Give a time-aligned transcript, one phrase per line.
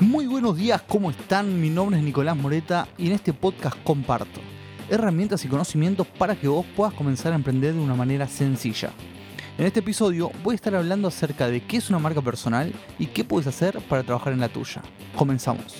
[0.00, 1.60] Muy buenos días, ¿cómo están?
[1.60, 4.40] Mi nombre es Nicolás Moreta y en este podcast comparto
[4.88, 8.92] herramientas y conocimientos para que vos puedas comenzar a emprender de una manera sencilla.
[9.58, 13.08] En este episodio voy a estar hablando acerca de qué es una marca personal y
[13.08, 14.80] qué puedes hacer para trabajar en la tuya.
[15.14, 15.74] Comenzamos.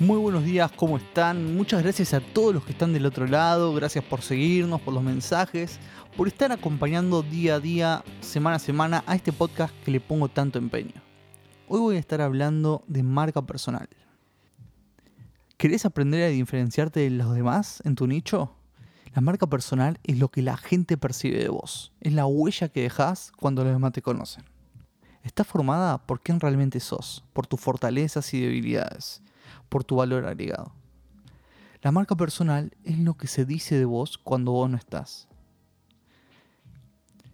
[0.00, 1.56] Muy buenos días, ¿cómo están?
[1.56, 5.02] Muchas gracias a todos los que están del otro lado, gracias por seguirnos, por los
[5.02, 5.80] mensajes,
[6.16, 10.28] por estar acompañando día a día, semana a semana a este podcast que le pongo
[10.28, 11.02] tanto empeño.
[11.66, 13.88] Hoy voy a estar hablando de marca personal.
[15.56, 18.54] ¿Querés aprender a diferenciarte de los demás en tu nicho?
[19.16, 22.82] La marca personal es lo que la gente percibe de vos, es la huella que
[22.82, 24.44] dejas cuando los demás te conocen.
[25.24, 29.22] Está formada por quién realmente sos, por tus fortalezas y debilidades
[29.68, 30.72] por tu valor agregado.
[31.82, 35.28] La marca personal es lo que se dice de vos cuando vos no estás.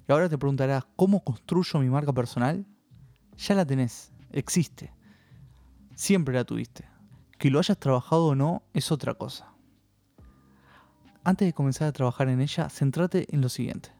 [0.06, 2.66] Y ahora te preguntarás, ¿cómo construyo mi marca personal?
[3.38, 4.92] Ya la tenés, existe.
[5.94, 6.84] Siempre la tuviste.
[7.38, 9.52] Que lo hayas trabajado o no es otra cosa.
[11.24, 13.90] Antes de comenzar a trabajar en ella, centrate en lo siguiente.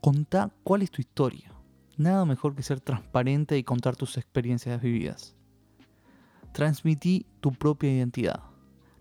[0.00, 1.52] Contá cuál es tu historia.
[1.96, 5.36] Nada mejor que ser transparente y contar tus experiencias vividas.
[6.52, 8.42] Transmití tu propia identidad.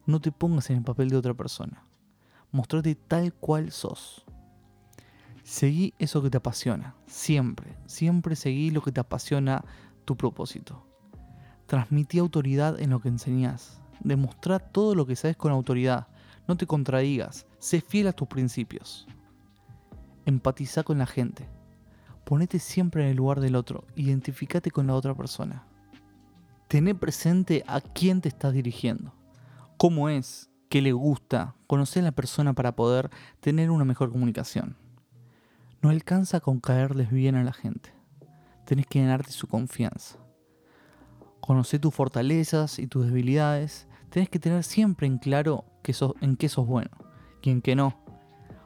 [0.05, 1.83] No te pongas en el papel de otra persona.
[2.51, 4.23] Mostrate tal cual sos.
[5.43, 6.95] Seguí eso que te apasiona.
[7.07, 9.65] Siempre, siempre seguí lo que te apasiona
[10.05, 10.85] tu propósito.
[11.65, 13.81] Transmití autoridad en lo que enseñás.
[13.99, 16.07] Demostrá todo lo que sabes con autoridad.
[16.47, 17.47] No te contradigas.
[17.57, 19.07] Sé fiel a tus principios.
[20.25, 21.49] Empatiza con la gente.
[22.25, 23.85] Ponete siempre en el lugar del otro.
[23.95, 25.68] Identificate con la otra persona.
[26.69, 29.11] Tener presente a quién te estás dirigiendo,
[29.77, 33.09] cómo es, qué le gusta, conocer a la persona para poder
[33.39, 34.77] tener una mejor comunicación.
[35.81, 37.91] No alcanza con caerles bien a la gente.
[38.67, 40.19] Tenés que ganarte su confianza.
[41.41, 43.87] Conocer tus fortalezas y tus debilidades.
[44.11, 45.65] Tenés que tener siempre en claro
[46.21, 46.91] en qué sos bueno
[47.41, 47.97] y en qué no,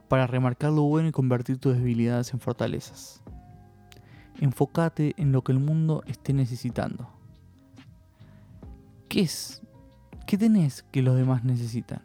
[0.10, 3.24] para remarcar lo bueno y convertir tus debilidades en fortalezas.
[4.42, 7.23] Enfócate en lo que el mundo esté necesitando
[9.14, 9.62] ¿Qué es?
[10.26, 12.02] ¿Qué tenés que los demás necesitan?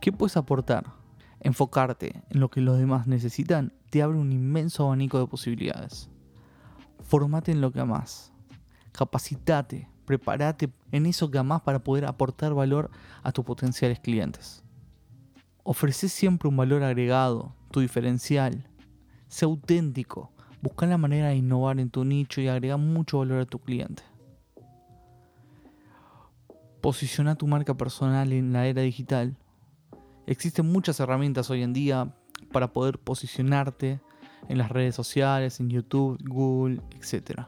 [0.00, 0.84] ¿Qué puedes aportar?
[1.40, 6.08] Enfocarte en lo que los demás necesitan te abre un inmenso abanico de posibilidades.
[7.02, 8.32] Formate en lo que amás.
[8.92, 12.92] Capacitate, prepárate en eso que amás para poder aportar valor
[13.24, 14.62] a tus potenciales clientes.
[15.64, 18.68] Ofrece siempre un valor agregado, tu diferencial.
[19.26, 20.30] Sé auténtico.
[20.62, 24.04] Busca la manera de innovar en tu nicho y agrega mucho valor a tu cliente.
[26.84, 29.38] Posiciona tu marca personal en la era digital.
[30.26, 32.14] Existen muchas herramientas hoy en día
[32.52, 34.02] para poder posicionarte
[34.50, 37.46] en las redes sociales, en YouTube, Google, etc.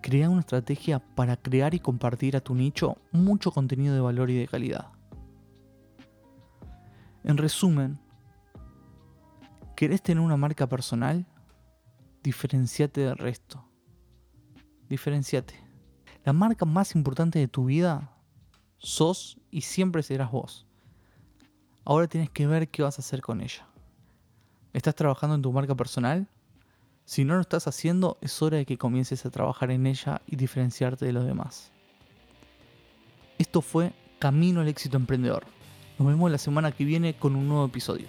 [0.00, 4.38] Crea una estrategia para crear y compartir a tu nicho mucho contenido de valor y
[4.38, 4.92] de calidad.
[7.24, 7.98] En resumen,
[9.76, 11.26] ¿querés tener una marca personal?
[12.22, 13.62] Diferenciate del resto.
[14.88, 15.52] Diferenciate.
[16.24, 18.08] La marca más importante de tu vida
[18.82, 20.66] sos y siempre serás vos.
[21.84, 23.66] Ahora tienes que ver qué vas a hacer con ella.
[24.72, 26.28] ¿Estás trabajando en tu marca personal?
[27.04, 30.36] Si no lo estás haciendo, es hora de que comiences a trabajar en ella y
[30.36, 31.70] diferenciarte de los demás.
[33.38, 35.44] Esto fue Camino al éxito emprendedor.
[35.98, 38.06] Nos vemos la semana que viene con un nuevo episodio.